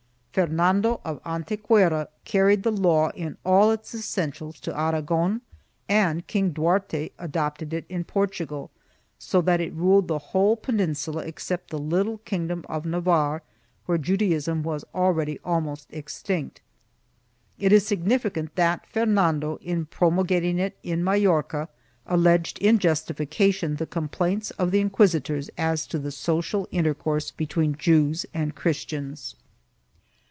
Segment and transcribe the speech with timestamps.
[0.33, 5.41] Fernando of Antequera carried the law in all its essentials to Aragon
[5.89, 8.71] and King Duarte adopted it in Portugal,
[9.19, 13.41] so that it ruled the whole Penin sula except the little kingdom of Navarre
[13.87, 16.61] where Judaism was already almost extinct.
[17.59, 21.67] It is significant that Fernando, in pro mulgating it in Majorca,
[22.05, 28.25] alleged in justification the complaints of the inquisitors as to the social intercourse between Jews
[28.33, 29.35] and Christians.